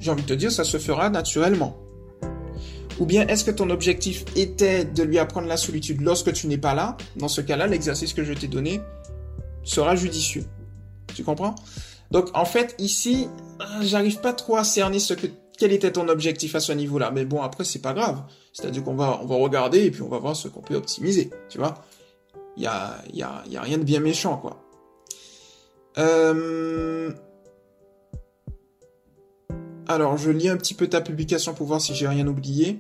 j'ai 0.01 0.11
envie 0.11 0.23
de 0.23 0.29
te 0.29 0.35
dire, 0.35 0.53
ça 0.53 0.65
se 0.65 0.79
fera 0.79 1.11
naturellement. 1.11 1.77
Ou 2.99 3.05
bien 3.05 3.27
est-ce 3.27 3.45
que 3.45 3.51
ton 3.51 3.69
objectif 3.71 4.25
était 4.37 4.85
de 4.85 5.03
lui 5.03 5.19
apprendre 5.19 5.49
la 5.49 5.57
solitude 5.57 6.01
lorsque 6.01 6.33
tu 6.33 6.47
n'es 6.47 6.59
pas 6.59 6.75
là? 6.75 6.97
Dans 7.17 7.29
ce 7.29 7.41
cas-là, 7.41 7.67
l'exercice 7.67 8.15
que 8.15 8.25
je 8.25 8.33
t'ai 8.33 8.49
donné 8.49 8.81
sera 9.65 9.97
judicieux. 9.97 10.45
Tu 11.15 11.25
comprends? 11.25 11.55
Donc 12.11 12.29
en 12.35 12.45
fait, 12.45 12.75
ici, 12.79 13.29
j'arrive 13.83 14.21
pas 14.21 14.33
trop 14.33 14.57
à 14.57 14.65
cerner 14.65 14.99
ce 14.99 15.15
que 15.15 15.27
quel 15.59 15.73
était 15.73 15.93
ton 15.93 16.09
objectif 16.09 16.55
à 16.55 16.61
ce 16.61 16.73
niveau-là. 16.73 17.11
Mais 17.11 17.25
bon, 17.25 17.43
après, 17.43 17.65
c'est 17.65 17.81
pas 17.81 17.93
grave. 17.93 18.23
C'est-à-dire 18.53 18.85
qu'on 18.85 18.95
va, 18.95 19.21
on 19.23 19.27
va 19.27 19.37
regarder 19.37 19.85
et 19.85 19.91
puis 19.91 20.03
on 20.03 20.09
va 20.09 20.19
voir 20.19 20.37
ce 20.37 20.49
qu'on 20.49 20.61
peut 20.61 20.75
optimiser. 20.75 21.31
Tu 21.49 21.59
vois 21.59 21.85
Il 22.57 22.63
y 22.63 22.67
a, 22.67 23.03
y, 23.13 23.23
a, 23.23 23.43
y 23.49 23.57
a 23.57 23.63
rien 23.63 23.79
de 23.79 23.85
bien 23.85 24.01
méchant, 24.01 24.37
quoi. 24.37 24.63
Euh... 25.99 27.13
Alors, 29.89 30.19
je 30.19 30.31
lis 30.31 30.49
un 30.49 30.57
petit 30.57 30.75
peu 30.75 30.89
ta 30.89 31.01
publication 31.01 31.55
pour 31.55 31.67
voir 31.67 31.81
si 31.81 31.95
j'ai 31.95 32.09
rien 32.09 32.27
oublié. 32.27 32.79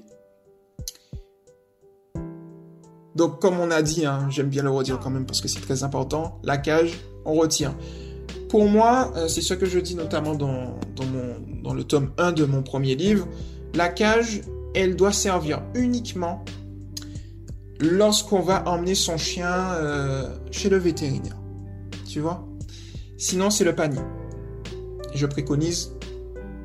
Donc, 3.15 3.41
comme 3.41 3.59
on 3.59 3.71
a 3.71 3.81
dit, 3.81 4.05
hein, 4.05 4.29
j'aime 4.29 4.49
bien 4.49 4.63
le 4.63 4.71
redire 4.71 4.99
quand 4.99 5.11
même 5.11 5.25
parce 5.25 5.41
que 5.41 5.49
c'est 5.49 5.61
très 5.61 5.85
important, 5.85 6.39
la 6.43 6.59
cage, 6.59 6.99
on 7.25 7.35
retire. 7.35 7.73
Pour 8.51 8.67
moi, 8.67 9.13
euh, 9.17 9.27
c'est 9.27 9.41
ce 9.41 9.55
que 9.55 9.67
je 9.67 9.79
dis 9.79 9.95
notamment 9.95 10.35
dans, 10.35 10.79
mon, 10.99 11.36
dans 11.67 11.75
le 11.75 11.83
tome 11.83 12.13
1 12.17 12.31
de 12.31 12.45
mon 12.45 12.63
premier 12.63 12.95
livre, 12.95 13.27
la 13.75 13.89
cage, 13.89 14.43
elle 14.75 14.95
doit 14.95 15.13
servir 15.13 15.63
uniquement 15.75 16.45
lorsqu'on 17.81 18.41
va 18.41 18.69
emmener 18.69 18.95
son 18.95 19.19
chien 19.19 19.73
euh, 19.75 20.29
chez 20.53 20.69
le 20.69 20.77
vétérinaire. 20.77 21.37
Tu 22.09 22.21
vois? 22.21 22.47
Sinon, 23.19 23.51
c'est 23.51 23.65
le 23.65 23.75
panier. 23.75 24.01
je 25.13 25.27
préconise 25.27 25.93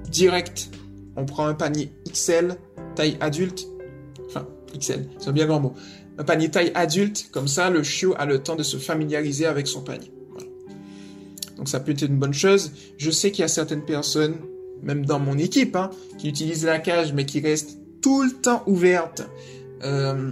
direct. 0.08 0.70
On 1.15 1.25
prend 1.25 1.48
un 1.48 1.55
panier 1.55 1.91
XL, 2.08 2.58
taille 2.96 3.17
adulte. 3.22 3.65
Enfin, 4.27 4.48
XL, 4.77 5.08
c'est 5.17 5.34
bien 5.34 5.48
grand 5.48 5.60
mot. 5.60 5.74
Un 6.20 6.24
panier 6.24 6.51
taille 6.51 6.72
adulte, 6.75 7.29
comme 7.31 7.48
ça, 7.48 7.72
le 7.72 7.81
chiot 7.81 8.13
a 8.20 8.27
le 8.27 8.43
temps 8.43 8.55
de 8.55 8.63
se 8.63 8.77
familiariser 8.77 9.48
avec 9.48 9.65
son 9.65 9.81
panier. 9.81 10.13
Donc 11.58 11.70
ça 11.70 11.79
peut 11.79 11.91
être 11.91 12.03
une 12.03 12.17
bonne 12.17 12.34
chose. 12.34 12.72
Je 12.98 13.10
sais 13.10 13.31
qu'il 13.31 13.41
y 13.41 13.46
a 13.46 13.48
certaines 13.48 13.86
personnes, 13.86 14.36
même 14.84 15.06
dans 15.06 15.20
mon 15.20 15.38
équipe, 15.38 15.76
hein, 15.76 15.90
qui 16.18 16.30
utilisent 16.30 16.66
la 16.66 16.80
cage, 16.80 17.14
mais 17.14 17.26
qui 17.26 17.40
restent 17.40 17.78
tout 18.02 18.24
le 18.24 18.32
temps 18.32 18.64
ouverte. 18.66 19.24
Euh, 19.84 20.32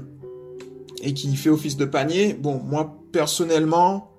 et 1.02 1.14
qui 1.14 1.36
fait 1.36 1.50
office 1.50 1.78
de 1.78 1.86
panier. 1.86 2.34
Bon, 2.34 2.60
moi 2.60 2.98
personnellement, 3.12 4.12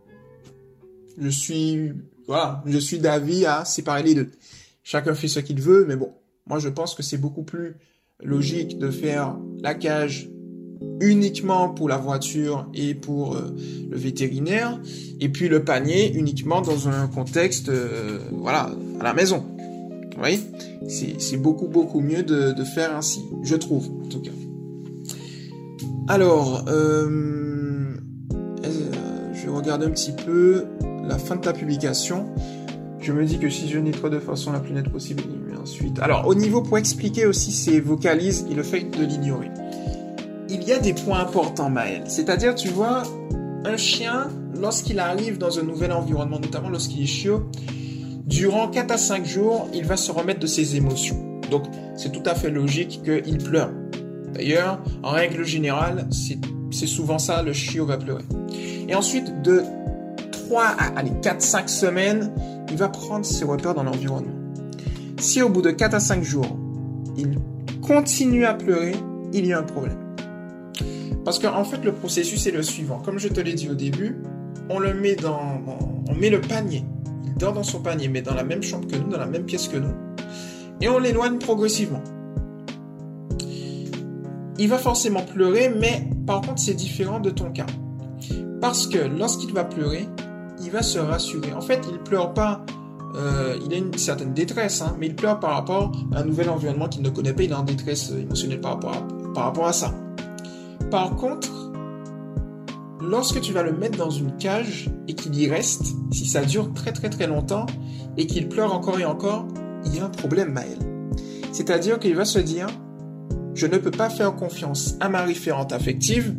je 1.18 1.28
suis 1.28 1.92
voilà, 2.26 2.62
je 2.66 2.78
suis 2.78 2.98
d'avis 2.98 3.44
à 3.44 3.64
séparer 3.64 4.02
les 4.02 4.14
deux. 4.14 4.30
Chacun 4.82 5.14
fait 5.14 5.28
ce 5.28 5.40
qu'il 5.40 5.60
veut, 5.60 5.84
mais 5.86 5.96
bon, 5.96 6.12
moi 6.46 6.58
je 6.58 6.68
pense 6.68 6.94
que 6.94 7.02
c'est 7.02 7.18
beaucoup 7.18 7.42
plus 7.42 7.76
logique 8.22 8.78
de 8.78 8.90
faire 8.90 9.36
la 9.60 9.74
cage 9.74 10.30
uniquement 11.00 11.70
pour 11.70 11.88
la 11.88 11.96
voiture 11.96 12.68
et 12.74 12.94
pour 12.94 13.34
euh, 13.34 13.54
le 13.90 13.96
vétérinaire, 13.96 14.80
et 15.18 15.28
puis 15.28 15.48
le 15.48 15.64
panier 15.64 16.12
uniquement 16.14 16.60
dans 16.60 16.88
un 16.88 17.06
contexte, 17.08 17.68
euh, 17.68 18.18
voilà, 18.32 18.70
à 18.98 19.04
la 19.04 19.14
maison. 19.14 19.44
Vous 20.20 20.26
voyez 20.26 20.40
C'est 20.86 21.38
beaucoup, 21.38 21.66
beaucoup 21.66 22.00
mieux 22.00 22.22
de, 22.22 22.62
faire 22.62 22.94
ainsi, 22.94 23.24
je 23.42 23.56
trouve, 23.56 23.88
en 24.04 24.06
tout 24.06 24.20
cas. 24.20 24.30
Alors, 26.08 26.66
euh, 26.68 27.96
euh, 28.34 29.32
je 29.32 29.48
regarde 29.48 29.82
un 29.82 29.88
petit 29.88 30.12
peu 30.12 30.66
la 31.08 31.16
fin 31.16 31.36
de 31.36 31.40
ta 31.40 31.54
publication. 31.54 32.26
Je 33.00 33.12
me 33.12 33.24
dis 33.24 33.38
que 33.38 33.48
si 33.48 33.66
je 33.66 33.78
nettoie 33.78 34.10
de 34.10 34.18
façon 34.18 34.52
la 34.52 34.60
plus 34.60 34.74
nette 34.74 34.90
possible, 34.90 35.22
ensuite. 35.58 35.98
Alors, 36.00 36.26
au 36.26 36.34
niveau 36.34 36.60
pour 36.60 36.76
expliquer 36.76 37.24
aussi 37.24 37.50
ces 37.50 37.80
vocalises 37.80 38.46
et 38.50 38.54
le 38.54 38.62
fait 38.62 38.80
de 38.80 39.02
l'ignorer. 39.02 39.50
Il 40.50 40.62
y 40.64 40.72
a 40.72 40.78
des 40.78 40.92
points 40.92 41.20
importants, 41.20 41.70
Maël. 41.70 42.02
C'est-à-dire, 42.08 42.54
tu 42.54 42.68
vois, 42.68 43.04
un 43.64 43.78
chien, 43.78 44.28
lorsqu'il 44.60 44.98
arrive 44.98 45.38
dans 45.38 45.58
un 45.58 45.62
nouvel 45.62 45.92
environnement, 45.92 46.40
notamment 46.40 46.68
lorsqu'il 46.68 47.04
est 47.04 47.06
chiot, 47.06 47.48
durant 48.30 48.68
4 48.68 48.92
à 48.92 48.96
5 48.96 49.26
jours, 49.26 49.68
il 49.74 49.84
va 49.84 49.96
se 49.96 50.10
remettre 50.10 50.40
de 50.40 50.46
ses 50.46 50.76
émotions. 50.76 51.40
Donc, 51.50 51.64
c'est 51.96 52.12
tout 52.12 52.22
à 52.24 52.34
fait 52.34 52.48
logique 52.48 53.02
qu'il 53.02 53.38
pleure. 53.38 53.72
D'ailleurs, 54.32 54.80
en 55.02 55.10
règle 55.10 55.44
générale, 55.44 56.08
c'est 56.70 56.86
souvent 56.86 57.18
ça, 57.18 57.42
le 57.42 57.52
chiot 57.52 57.84
va 57.84 57.98
pleurer. 57.98 58.22
Et 58.88 58.94
ensuite, 58.94 59.42
de 59.42 59.62
3 60.30 60.62
à 60.62 61.02
4-5 61.02 61.68
semaines, 61.68 62.32
il 62.70 62.76
va 62.76 62.88
prendre 62.88 63.26
ses 63.26 63.44
repères 63.44 63.74
dans 63.74 63.82
l'environnement. 63.82 64.32
Si 65.18 65.42
au 65.42 65.48
bout 65.48 65.60
de 65.60 65.72
4 65.72 65.94
à 65.94 66.00
5 66.00 66.22
jours, 66.22 66.56
il 67.18 67.36
continue 67.82 68.46
à 68.46 68.54
pleurer, 68.54 68.94
il 69.32 69.44
y 69.44 69.52
a 69.52 69.58
un 69.58 69.64
problème. 69.64 69.98
Parce 71.24 71.38
qu'en 71.38 71.64
fait, 71.64 71.84
le 71.84 71.92
processus 71.92 72.46
est 72.46 72.52
le 72.52 72.62
suivant. 72.62 73.00
Comme 73.00 73.18
je 73.18 73.28
te 73.28 73.40
l'ai 73.40 73.54
dit 73.54 73.68
au 73.68 73.74
début, 73.74 74.16
on 74.68 74.78
le 74.78 74.94
met 74.94 75.16
dans, 75.16 75.60
on 76.08 76.14
met 76.14 76.30
le 76.30 76.40
panier. 76.40 76.84
Dans 77.40 77.62
son 77.62 77.80
panier, 77.80 78.08
mais 78.08 78.22
dans 78.22 78.34
la 78.34 78.44
même 78.44 78.62
chambre 78.62 78.86
que 78.86 78.96
nous, 78.96 79.08
dans 79.08 79.18
la 79.18 79.26
même 79.26 79.44
pièce 79.44 79.66
que 79.66 79.78
nous. 79.78 79.94
Et 80.80 80.88
on 80.88 80.98
l'éloigne 80.98 81.38
progressivement 81.38 82.02
il 84.60 84.68
va 84.68 84.76
forcément 84.76 85.22
pleurer, 85.22 85.70
mais 85.70 86.06
par 86.26 86.42
contre, 86.42 86.58
c'est 86.58 86.74
différent 86.74 87.18
de 87.18 87.30
ton 87.30 87.50
cas. 87.50 87.66
Parce 88.60 88.86
que 88.86 88.98
lorsqu'il 88.98 89.52
va 89.54 89.64
pleurer, 89.64 90.06
il 90.62 90.70
va 90.70 90.82
se 90.82 90.98
rassurer. 90.98 91.54
En 91.54 91.62
fait, 91.62 91.80
il 91.90 91.98
pleure 91.98 92.34
pas, 92.34 92.62
euh, 93.16 93.56
il 93.64 93.72
a 93.72 93.78
une 93.78 93.96
certaine 93.96 94.34
détresse, 94.34 94.82
hein, 94.82 94.94
mais 94.98 95.06
il 95.06 95.16
pleure 95.16 95.40
par 95.40 95.54
rapport 95.54 95.92
à 96.12 96.18
un 96.18 96.24
nouvel 96.24 96.50
environnement 96.50 96.88
qu'il 96.88 97.00
ne 97.00 97.08
connaît 97.08 97.32
pas. 97.32 97.42
Il 97.42 97.52
est 97.52 97.54
en 97.54 97.62
détresse 97.62 98.10
émotionnelle 98.10 98.60
par 98.60 98.72
rapport 98.72 98.92
à, 98.92 99.32
par 99.32 99.44
rapport 99.44 99.66
à 99.66 99.72
ça. 99.72 99.94
Par 100.90 101.16
contre, 101.16 101.69
lorsque 103.00 103.40
tu 103.40 103.52
vas 103.52 103.62
le 103.62 103.72
mettre 103.72 103.98
dans 103.98 104.10
une 104.10 104.36
cage 104.36 104.90
et 105.08 105.14
qu'il 105.14 105.34
y 105.34 105.48
reste, 105.48 105.94
si 106.12 106.26
ça 106.26 106.44
dure 106.44 106.72
très 106.74 106.92
très 106.92 107.10
très 107.10 107.26
longtemps 107.26 107.66
et 108.16 108.26
qu'il 108.26 108.48
pleure 108.48 108.74
encore 108.74 108.98
et 108.98 109.04
encore, 109.04 109.46
il 109.84 109.96
y 109.96 110.00
a 110.00 110.04
un 110.04 110.10
problème, 110.10 110.52
Maël. 110.52 110.78
C'est-à-dire 111.52 111.98
qu'il 111.98 112.14
va 112.14 112.24
se 112.24 112.38
dire, 112.38 112.66
je 113.54 113.66
ne 113.66 113.78
peux 113.78 113.90
pas 113.90 114.10
faire 114.10 114.34
confiance 114.36 114.96
à 115.00 115.08
ma 115.08 115.22
référente 115.22 115.72
affective 115.72 116.36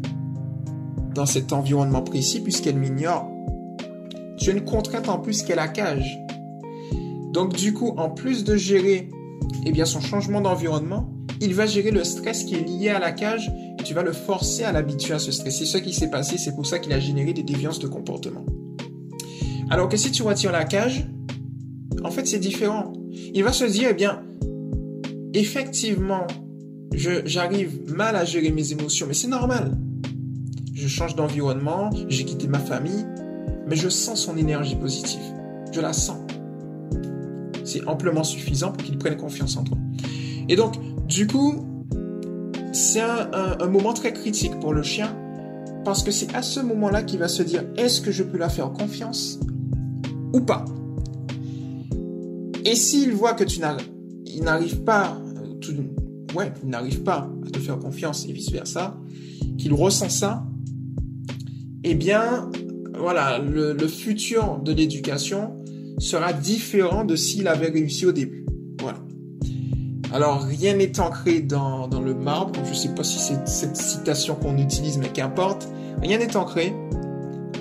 dans 1.13 1.25
cet 1.25 1.51
environnement 1.53 2.01
précis 2.01 2.39
puisqu'elle 2.39 2.77
m'ignore. 2.77 3.30
J'ai 4.38 4.51
une 4.51 4.63
contrainte 4.63 5.10
en 5.10 5.20
plus 5.20 5.44
qu'est 5.44 5.56
la 5.56 5.68
cage. 5.68 6.18
Donc 7.34 7.56
du 7.56 7.74
coup, 7.74 7.94
en 7.98 8.10
plus 8.10 8.44
de 8.44 8.56
gérer 8.56 9.10
eh 9.65 9.72
bien, 9.72 9.86
son 9.86 10.01
changement 10.01 10.41
d'environnement, 10.41 11.10
il 11.42 11.56
va 11.56 11.66
gérer 11.66 11.92
le 11.92 12.04
stress 12.04 12.44
qui 12.44 12.56
est 12.56 12.62
lié 12.62 12.90
à 12.90 13.00
la 13.00 13.12
cage 13.12 13.52
et 13.80 13.84
tu 13.84 13.94
vas 13.96 14.04
le 14.04 14.14
forcer 14.14 14.64
à 14.64 14.72
l'habituer 14.72 15.16
à 15.16 15.20
ce 15.20 15.32
stress. 15.32 15.58
C'est 15.58 15.66
ce 15.66 15.78
qui 15.80 15.92
s'est 15.92 16.10
passé, 16.10 16.38
c'est 16.38 16.56
pour 16.56 16.68
ça 16.68 16.78
qu'il 16.78 16.94
a 16.94 17.00
généré 17.00 17.34
des 17.34 17.44
déviances 17.44 17.80
de 17.80 17.88
comportement. 17.88 18.46
Alors 19.72 19.90
que 19.90 19.98
si 19.98 20.12
tu 20.12 20.22
retires 20.22 20.52
la 20.52 20.66
cage, 20.66 21.08
en 22.04 22.12
fait 22.12 22.28
c'est 22.28 22.40
différent. 22.40 22.94
Il 23.34 23.44
va 23.44 23.52
se 23.52 23.66
dire, 23.66 23.90
eh 23.92 23.94
bien, 23.94 24.22
effectivement, 25.34 26.28
j'arrive 26.94 27.92
mal 27.92 28.16
à 28.16 28.24
gérer 28.24 28.52
mes 28.52 28.72
émotions, 28.72 29.08
mais 29.08 29.14
c'est 29.14 29.28
normal. 29.28 29.78
Je 30.74 30.88
change 30.88 31.16
d'environnement, 31.16 31.90
j'ai 32.08 32.24
quitté 32.24 32.48
ma 32.48 32.60
famille, 32.60 33.06
mais 33.68 33.76
je 33.76 33.90
sens 33.90 34.26
son 34.26 34.38
énergie 34.38 34.76
positive. 34.76 35.22
Je 35.72 35.82
la 35.82 35.94
sens. 35.94 36.20
C'est 37.64 37.88
amplement 37.88 38.24
suffisant 38.24 38.72
pour 38.72 38.84
qu'il 38.84 38.98
prenne 38.98 39.16
confiance 39.16 39.56
en 39.58 39.64
toi. 39.64 39.78
Et 40.50 40.56
donc, 40.56 40.76
du 41.12 41.27
coup, 41.27 41.86
c'est 42.72 43.01
un, 43.01 43.68
moment 43.68 43.94
très 43.94 44.13
critique 44.13 44.58
pour 44.62 44.74
le 44.74 44.82
chien, 44.82 45.13
parce 45.84 46.03
que 46.03 46.12
c'est 46.12 46.34
à 46.34 46.41
ce 46.41 46.62
moment-là 46.62 47.03
qu'il 47.03 47.20
va 47.20 47.27
se 47.27 47.44
dire, 47.44 47.65
est-ce 47.75 48.00
que 48.00 48.12
je 48.12 48.24
peux 48.24 48.38
la 48.38 48.48
faire 48.48 48.72
confiance 48.72 49.38
ou 50.34 50.39
pas? 50.39 50.63
Et 52.63 52.75
s'il 52.75 53.12
voit 53.12 53.34
que 53.34 53.44
tu 53.44 53.60
n'arrives 53.60 54.84
pas, 54.84 55.18
euh, 55.38 56.50
il 56.63 56.70
n'arrive 56.70 57.03
pas 57.03 57.30
à 57.46 57.50
te 57.50 57.60
faire 57.60 57.77
confiance 57.77 58.25
et 58.30 58.32
vice-versa, 58.32 58.98
qu'il 59.58 59.74
ressent 59.74 60.08
ça, 60.08 60.46
eh 61.84 61.94
bien, 61.94 62.50
voilà, 62.98 63.38
le, 63.38 63.75
futur 63.88 64.60
de 64.63 64.72
l'éducation 64.72 65.58
sera 65.98 66.32
différent 66.32 67.03
de 67.03 67.18
s'il 67.18 67.50
avait 67.50 67.70
réussi 67.70 68.06
au 68.06 68.13
début. 68.13 68.46
Alors, 70.13 70.44
rien 70.44 70.75
n'est 70.75 71.00
ancré 71.00 71.41
dans, 71.41 71.88
dans 71.88 72.01
le 72.01 72.13
marbre. 72.13 72.60
Je 72.65 72.70
ne 72.70 72.75
sais 72.75 72.89
pas 72.89 73.03
si 73.03 73.20
c'est 73.20 73.48
cette 73.48 73.77
citation 73.77 74.36
qu'on 74.36 74.58
utilise, 74.58 74.98
mais 74.98 75.10
qu'importe. 75.10 75.70
Rien 76.01 76.18
n'est 76.18 76.36
ancré. 76.36 76.74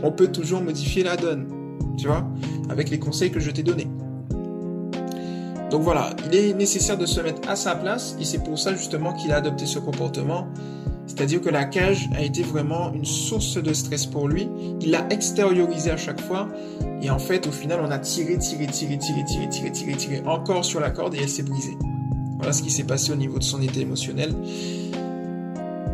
On 0.03 0.11
peut 0.11 0.29
toujours 0.29 0.61
modifier 0.61 1.03
la 1.05 1.17
donne. 1.17 1.49
Tu 1.97 2.07
vois 2.07 2.27
Avec 2.69 2.91
les 2.91 2.99
conseils 2.99 3.31
que 3.31 3.41
je 3.41 3.51
t'ai 3.51 3.63
donnés. 3.63 3.89
Donc 5.71 5.83
voilà, 5.83 6.11
il 6.27 6.35
est 6.35 6.53
nécessaire 6.53 6.99
de 6.99 7.07
se 7.07 7.21
mettre 7.21 7.49
à 7.49 7.55
sa 7.55 7.77
place 7.77 8.17
et 8.21 8.25
c'est 8.25 8.43
pour 8.43 8.59
ça 8.59 8.75
justement 8.75 9.13
qu'il 9.13 9.31
a 9.31 9.37
adopté 9.37 9.67
ce 9.67 9.79
comportement. 9.79 10.49
C'est-à-dire 11.07 11.41
que 11.41 11.49
la 11.49 11.65
cage 11.65 12.09
a 12.17 12.23
été 12.23 12.43
vraiment 12.43 12.93
une 12.93 13.05
source 13.05 13.57
de 13.63 13.73
stress 13.73 14.07
pour 14.07 14.27
lui. 14.27 14.49
Il 14.81 14.91
l'a 14.91 15.07
extériorisé 15.11 15.91
à 15.91 15.97
chaque 15.97 16.21
fois. 16.21 16.49
Et 17.03 17.11
en 17.11 17.19
fait, 17.19 17.47
au 17.47 17.53
final, 17.53 17.81
on 17.85 17.91
a 17.91 17.99
tiré, 17.99 18.39
tiré, 18.39 18.67
tiré, 18.67 18.99
tiré, 18.99 19.25
tiré, 19.25 19.49
tiré, 19.49 19.71
tiré, 19.71 19.93
tiré 19.97 20.23
encore 20.27 20.65
sur 20.65 20.81
la 20.81 20.91
corde 20.91 21.15
et 21.15 21.19
elle 21.23 21.29
s'est 21.29 21.43
brisée. 21.43 21.77
Voilà 22.41 22.55
ce 22.55 22.63
qui 22.63 22.71
s'est 22.71 22.85
passé 22.85 23.13
au 23.13 23.17
niveau 23.17 23.39
de 23.39 23.45
son 23.45 23.61
état 23.61 23.81
émotionnel. 23.81 24.35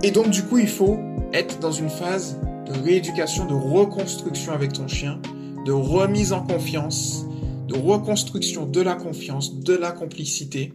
Et 0.04 0.12
donc, 0.12 0.30
du 0.30 0.44
coup, 0.44 0.58
il 0.58 0.68
faut 0.68 0.96
être 1.32 1.58
dans 1.58 1.72
une 1.72 1.90
phase 1.90 2.38
de 2.66 2.84
rééducation, 2.84 3.46
de 3.46 3.54
reconstruction 3.54 4.52
avec 4.52 4.72
ton 4.72 4.86
chien, 4.86 5.20
de 5.64 5.72
remise 5.72 6.32
en 6.32 6.46
confiance, 6.46 7.26
de 7.66 7.74
reconstruction 7.74 8.64
de 8.64 8.80
la 8.80 8.94
confiance, 8.94 9.58
de 9.58 9.74
la 9.74 9.90
complicité. 9.90 10.72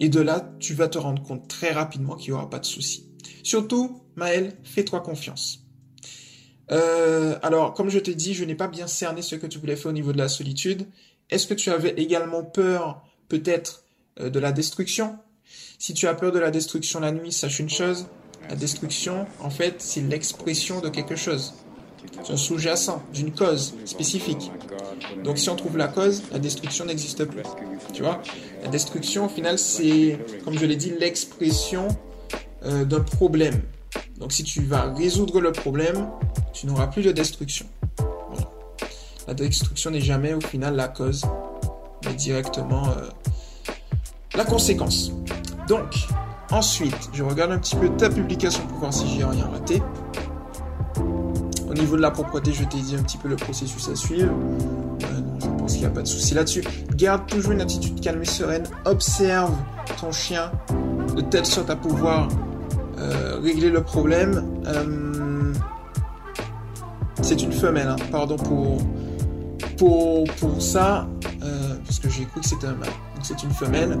Et 0.00 0.10
de 0.10 0.20
là, 0.20 0.52
tu 0.60 0.74
vas 0.74 0.88
te 0.88 0.98
rendre 0.98 1.22
compte 1.22 1.48
très 1.48 1.72
rapidement 1.72 2.16
qu'il 2.16 2.34
n'y 2.34 2.38
aura 2.38 2.50
pas 2.50 2.58
de 2.58 2.66
souci. 2.66 3.08
Surtout, 3.42 4.02
Maël, 4.16 4.58
fais-toi 4.64 5.00
confiance. 5.00 5.60
Euh, 6.70 7.38
alors, 7.42 7.72
comme 7.72 7.88
je 7.88 7.98
t'ai 7.98 8.14
dit, 8.14 8.34
je 8.34 8.44
n'ai 8.44 8.54
pas 8.54 8.68
bien 8.68 8.86
cerné 8.86 9.22
ce 9.22 9.34
que 9.36 9.46
tu 9.46 9.58
voulais 9.58 9.76
faire 9.76 9.92
au 9.92 9.94
niveau 9.94 10.12
de 10.12 10.18
la 10.18 10.28
solitude. 10.28 10.86
Est-ce 11.30 11.46
que 11.46 11.54
tu 11.54 11.70
avais 11.70 11.94
également 11.96 12.44
peur, 12.44 13.02
peut-être, 13.30 13.85
de 14.18 14.38
la 14.38 14.52
destruction 14.52 15.18
Si 15.78 15.94
tu 15.94 16.06
as 16.06 16.14
peur 16.14 16.32
de 16.32 16.38
la 16.38 16.50
destruction 16.50 17.00
la 17.00 17.12
nuit, 17.12 17.32
sache 17.32 17.58
une 17.58 17.70
chose, 17.70 18.06
la 18.48 18.56
destruction, 18.56 19.26
en 19.40 19.50
fait, 19.50 19.76
c'est 19.78 20.00
l'expression 20.00 20.80
de 20.80 20.88
quelque 20.88 21.16
chose. 21.16 21.54
C'est 22.24 22.32
un 22.32 22.36
sous-jacent 22.36 23.02
d'une 23.12 23.32
cause 23.32 23.74
spécifique. 23.84 24.50
Donc 25.24 25.38
si 25.38 25.50
on 25.50 25.56
trouve 25.56 25.76
la 25.76 25.88
cause, 25.88 26.22
la 26.32 26.38
destruction 26.38 26.84
n'existe 26.84 27.24
plus. 27.24 27.42
Tu 27.92 28.02
vois? 28.02 28.22
La 28.62 28.68
destruction, 28.68 29.26
au 29.26 29.28
final, 29.28 29.58
c'est, 29.58 30.18
comme 30.44 30.56
je 30.58 30.66
l'ai 30.66 30.76
dit, 30.76 30.92
l'expression 30.98 31.88
euh, 32.64 32.84
d'un 32.84 33.00
problème. 33.00 33.60
Donc 34.18 34.32
si 34.32 34.44
tu 34.44 34.62
vas 34.62 34.92
résoudre 34.94 35.40
le 35.40 35.52
problème, 35.52 36.08
tu 36.52 36.66
n'auras 36.66 36.86
plus 36.86 37.02
de 37.02 37.12
destruction. 37.12 37.66
La 39.26 39.34
destruction 39.34 39.90
n'est 39.90 40.00
jamais 40.00 40.34
au 40.34 40.40
final 40.40 40.76
la 40.76 40.86
cause, 40.86 41.24
mais 42.04 42.14
directement 42.14 42.88
euh, 42.90 43.08
la 44.36 44.44
conséquence. 44.44 45.12
Donc, 45.68 46.08
ensuite, 46.50 47.08
je 47.12 47.22
regarde 47.22 47.52
un 47.52 47.58
petit 47.58 47.76
peu 47.76 47.88
ta 47.90 48.08
publication 48.08 48.62
pour 48.68 48.78
voir 48.78 48.92
si 48.92 49.08
j'ai 49.08 49.24
rien 49.24 49.46
raté. 49.46 49.82
Au 51.68 51.74
niveau 51.74 51.96
de 51.96 52.02
la 52.02 52.10
propreté, 52.10 52.52
je 52.52 52.64
t'ai 52.64 52.78
dit 52.78 52.94
un 52.94 53.02
petit 53.02 53.18
peu 53.18 53.28
le 53.28 53.36
processus 53.36 53.88
à 53.88 53.96
suivre. 53.96 54.32
Euh, 54.32 55.06
je 55.40 55.46
pense 55.46 55.72
qu'il 55.72 55.80
n'y 55.80 55.86
a 55.86 55.90
pas 55.90 56.02
de 56.02 56.06
souci 56.06 56.34
là-dessus. 56.34 56.62
Garde 56.94 57.26
toujours 57.26 57.52
une 57.52 57.60
attitude 57.60 58.00
calme 58.00 58.22
et 58.22 58.26
sereine. 58.26 58.64
Observe 58.84 59.52
ton 60.00 60.12
chien 60.12 60.52
de 61.16 61.22
telle 61.22 61.46
sorte 61.46 61.70
à 61.70 61.76
pouvoir 61.76 62.28
euh, 62.98 63.40
régler 63.42 63.70
le 63.70 63.82
problème. 63.82 64.44
Euh, 64.66 65.52
c'est 67.22 67.42
une 67.42 67.52
femelle, 67.52 67.88
hein. 67.88 67.96
pardon 68.12 68.36
pour, 68.36 68.78
pour, 69.76 70.24
pour 70.38 70.62
ça, 70.62 71.08
parce 71.84 71.98
que 71.98 72.08
j'ai 72.08 72.24
cru 72.26 72.40
que 72.40 72.46
c'était 72.46 72.68
un 72.68 72.74
mâle. 72.74 72.88
Donc 73.16 73.24
c'est 73.24 73.42
une 73.42 73.50
femelle. 73.50 73.98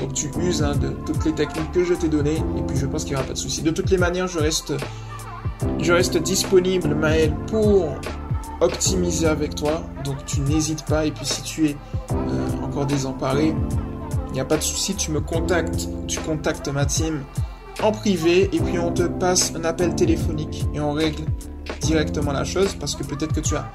Donc 0.00 0.14
tu 0.14 0.30
uses 0.40 0.62
hein, 0.62 0.74
de 0.76 0.88
toutes 1.04 1.24
les 1.24 1.32
techniques 1.32 1.72
que 1.72 1.84
je 1.84 1.94
t'ai 1.94 2.08
données, 2.08 2.42
et 2.56 2.62
puis 2.62 2.76
je 2.76 2.86
pense 2.86 3.02
qu'il 3.02 3.12
n'y 3.12 3.16
aura 3.16 3.26
pas 3.26 3.34
de 3.34 3.38
souci. 3.38 3.62
De 3.62 3.70
toutes 3.70 3.90
les 3.90 3.98
manières, 3.98 4.28
je 4.28 4.38
reste, 4.38 4.72
je 5.80 5.92
reste 5.92 6.16
disponible, 6.16 6.94
Maël, 6.94 7.34
pour 7.48 7.96
optimiser 8.60 9.26
avec 9.26 9.56
toi. 9.56 9.82
Donc 10.04 10.24
tu 10.24 10.40
n'hésites 10.40 10.84
pas, 10.84 11.04
et 11.06 11.10
puis 11.10 11.26
si 11.26 11.42
tu 11.42 11.66
es 11.66 11.76
encore 12.62 12.86
désemparé, 12.86 13.54
il 14.28 14.32
n'y 14.32 14.40
a 14.40 14.44
pas 14.44 14.56
de 14.56 14.62
souci, 14.62 14.94
tu 14.94 15.10
me 15.10 15.20
contactes, 15.20 15.88
tu 16.06 16.18
contactes 16.20 16.68
ma 16.68 16.86
team 16.86 17.22
en 17.82 17.90
privé 17.92 18.48
et 18.52 18.60
puis 18.60 18.78
on 18.78 18.92
te 18.92 19.02
passe 19.02 19.52
un 19.56 19.64
appel 19.64 19.94
téléphonique 19.94 20.66
et 20.72 20.80
on 20.80 20.92
règle 20.92 21.24
directement 21.80 22.32
la 22.32 22.44
chose 22.44 22.74
parce 22.74 22.94
que 22.94 23.02
peut-être 23.02 23.34
que 23.34 23.40
tu 23.40 23.56
as 23.56 23.70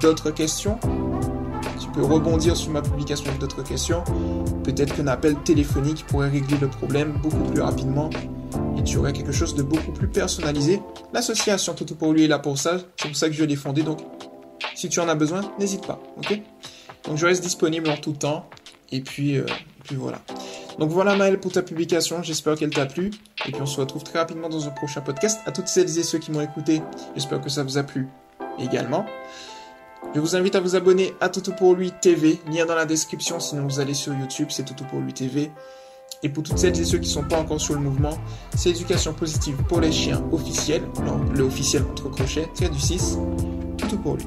d'autres 0.00 0.30
questions. 0.30 0.78
Rebondir 2.02 2.56
sur 2.56 2.70
ma 2.70 2.82
publication 2.82 3.28
avec 3.28 3.40
d'autres 3.40 3.62
questions. 3.62 4.04
Peut-être 4.64 4.94
qu'un 4.94 5.06
appel 5.06 5.36
téléphonique 5.44 6.04
pourrait 6.06 6.28
régler 6.28 6.58
le 6.60 6.68
problème 6.68 7.18
beaucoup 7.22 7.44
plus 7.52 7.60
rapidement 7.60 8.10
et 8.78 8.82
tu 8.82 8.98
aurais 8.98 9.12
quelque 9.12 9.32
chose 9.32 9.54
de 9.54 9.62
beaucoup 9.62 9.92
plus 9.92 10.08
personnalisé. 10.08 10.80
L'association 11.12 11.74
Toto 11.74 11.94
pour 11.94 12.12
lui 12.12 12.24
est 12.24 12.28
là 12.28 12.38
pour 12.38 12.58
ça. 12.58 12.78
C'est 12.96 13.08
pour 13.08 13.16
ça 13.16 13.28
que 13.28 13.34
je 13.34 13.44
l'ai 13.44 13.56
fondée. 13.56 13.82
Donc, 13.82 13.98
si 14.74 14.88
tu 14.88 15.00
en 15.00 15.08
as 15.08 15.14
besoin, 15.14 15.40
n'hésite 15.58 15.86
pas. 15.86 16.00
Ok? 16.18 16.40
Donc, 17.04 17.16
je 17.16 17.26
reste 17.26 17.42
disponible 17.42 17.90
en 17.90 17.96
tout 17.96 18.12
temps. 18.12 18.48
Et 18.90 19.00
puis, 19.00 19.36
euh, 19.36 19.46
puis 19.84 19.96
voilà. 19.96 20.20
Donc 20.78 20.90
voilà 20.90 21.16
Maël 21.16 21.40
pour 21.40 21.50
ta 21.50 21.62
publication, 21.62 22.22
j'espère 22.22 22.54
qu'elle 22.54 22.70
t'a 22.70 22.86
plu. 22.86 23.10
Et 23.46 23.52
puis 23.52 23.60
on 23.60 23.66
se 23.66 23.80
retrouve 23.80 24.04
très 24.04 24.20
rapidement 24.20 24.48
dans 24.48 24.66
un 24.66 24.70
prochain 24.70 25.00
podcast. 25.00 25.40
À 25.44 25.50
toutes 25.50 25.66
celles 25.66 25.98
et 25.98 26.02
ceux 26.04 26.18
qui 26.18 26.30
m'ont 26.30 26.40
écouté, 26.40 26.82
j'espère 27.14 27.40
que 27.40 27.50
ça 27.50 27.64
vous 27.64 27.78
a 27.78 27.82
plu 27.82 28.06
également. 28.60 29.04
Je 30.14 30.20
vous 30.20 30.36
invite 30.36 30.54
à 30.56 30.60
vous 30.60 30.74
abonner 30.74 31.14
à 31.20 31.28
Toto 31.28 31.52
pour 31.52 31.74
lui 31.74 31.92
TV, 31.92 32.40
lien 32.50 32.66
dans 32.66 32.74
la 32.74 32.86
description, 32.86 33.40
sinon 33.40 33.64
vous 33.64 33.78
allez 33.78 33.94
sur 33.94 34.14
YouTube, 34.14 34.48
c'est 34.50 34.64
Toto 34.64 34.84
pour 34.84 35.00
lui 35.00 35.12
TV. 35.12 35.50
Et 36.22 36.28
pour 36.28 36.42
toutes 36.42 36.58
celles 36.58 36.80
et 36.80 36.84
ceux 36.84 36.98
qui 36.98 37.08
ne 37.08 37.12
sont 37.12 37.24
pas 37.24 37.38
encore 37.38 37.60
sur 37.60 37.74
le 37.74 37.80
mouvement, 37.80 38.18
c'est 38.56 38.70
éducation 38.70 39.12
positive 39.12 39.56
pour 39.68 39.80
les 39.80 39.92
chiens 39.92 40.24
officiels, 40.32 40.82
non, 41.04 41.20
le 41.32 41.44
officiel 41.44 41.84
entre 41.90 42.08
crochets, 42.08 42.48
tiré 42.54 42.70
du 42.70 42.80
6, 42.80 43.18
Toto 43.76 43.96
pour 43.98 44.16
lui. 44.16 44.26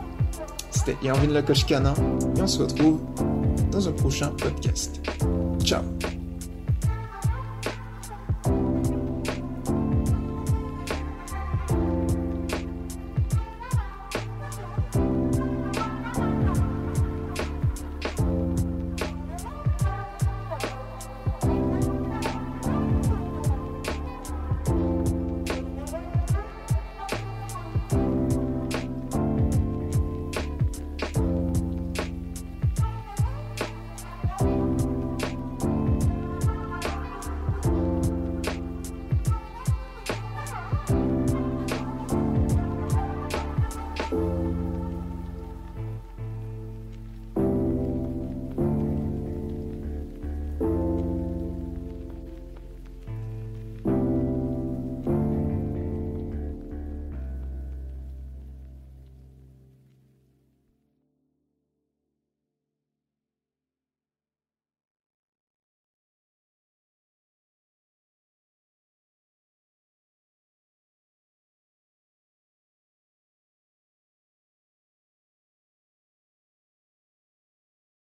C'était 0.69 0.95
Irvine 1.03 1.33
le 1.33 1.41
coach 1.41 1.65
canin, 1.65 1.93
et 2.37 2.41
on 2.41 2.47
se 2.47 2.59
retrouve 2.59 2.99
dans 3.71 3.89
un 3.89 3.91
prochain 3.91 4.29
podcast. 4.29 5.01
Ciao 5.63 5.81